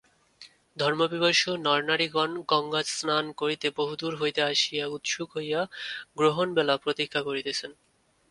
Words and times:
ধর্মপিপাসু 0.77 1.49
নরনারীগণ 1.65 2.31
গঙ্গাস্নান 2.51 3.25
করিতে 3.37 3.67
বহুদূর 3.77 4.13
হইতে 4.15 4.41
আসিয়া 4.51 4.85
উৎসুক 4.87 5.29
হইয়া 5.35 5.61
গ্রহণবেলা 6.17 6.75
প্রতীক্ষা 6.83 7.21
করিতেছেন। 7.23 7.71